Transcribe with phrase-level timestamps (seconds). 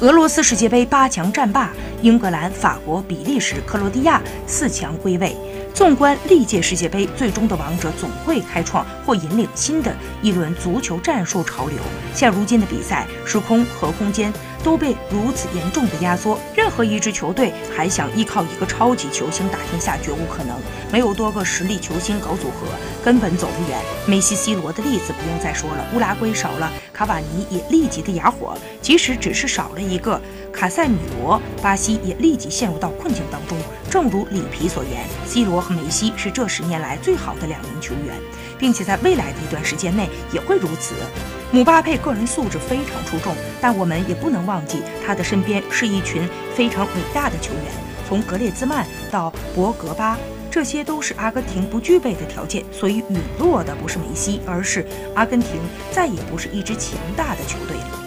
[0.00, 1.70] 俄罗斯世界杯八强战罢，
[2.02, 5.36] 英格兰、法国、比利时、克罗地亚四强归位。
[5.72, 11.76] 纵观历届世界杯，最终的王者总会开创或引领新的一轮足球战术潮流。
[12.12, 14.32] 现如今的比赛，时空和空间
[14.64, 20.56] 都被如此严重的压缩，任何一支球队还想依靠一个超级球星打天下，绝无可能。
[20.90, 22.66] 没有多个实力球星搞组合，
[23.04, 23.78] 根本走不远。
[24.06, 30.18] 梅西、C 罗的例子不用再说了，乌拉圭少了卡瓦尼也立即的哑火，即使只是少了一个
[30.50, 33.58] 卡塞米罗，巴西也立即陷入到困境当中。
[33.90, 38.16] 正如里皮所言，C 罗和梅西是这十年来最好的两名球员，
[38.58, 40.94] 并且在未来的一段时间内也会如此。
[41.52, 47.62] 姆巴佩个人素质非常出众，但我们也不能忘记他的身边是一群非常伟大的球员，
[48.08, 50.18] 从格列兹曼到博格巴，
[50.50, 52.64] 这些都是阿根廷不具备的条件。
[52.72, 55.60] 所以陨落的不是梅西，而是阿根廷
[55.92, 58.03] 再也不是一支强大的球队了。